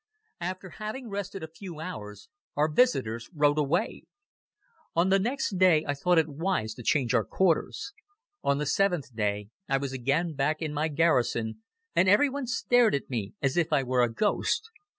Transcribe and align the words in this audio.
After 0.39 0.71
having 0.81 1.11
rested 1.11 1.43
a 1.43 1.47
few 1.47 1.79
hours, 1.79 2.27
our 2.57 2.67
visitors 2.71 3.29
rode 3.35 3.59
away 3.59 3.83
again. 3.97 4.07
On 4.95 5.09
the 5.09 5.19
next 5.19 5.59
day 5.59 5.85
I 5.87 5.93
thought 5.93 6.17
it 6.17 6.27
wise 6.27 6.73
to 6.73 6.81
change 6.81 7.13
our 7.13 7.23
quarters. 7.23 7.93
On 8.43 8.57
the 8.57 8.65
seventh 8.65 9.15
day 9.15 9.49
I 9.69 9.77
was 9.77 9.93
again 9.93 10.33
back 10.33 10.59
in 10.59 10.73
my 10.73 10.87
garrison 10.87 11.61
and 11.95 12.09
everyone 12.09 12.47
stared 12.47 12.95
at 12.95 13.11
me 13.11 13.35
as 13.43 13.57
if 13.57 13.71
I 13.71 13.83
were 13.83 14.01
a 14.01 14.11
ghost. 14.11 14.71